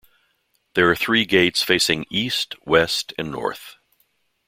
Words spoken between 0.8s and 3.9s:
are three gates facing east, west, and north.